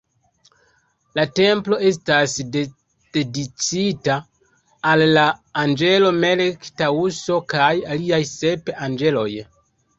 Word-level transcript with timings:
La 1.17 1.25
templo 1.39 1.77
estas 1.89 2.33
dediĉita 2.55 4.17
al 4.95 5.05
la 5.19 5.27
anĝelo 5.67 6.11
Melek-Taŭso 6.27 7.41
kaj 7.57 7.73
aliaj 7.95 8.25
sep 8.35 8.77
anĝeloj. 8.89 9.31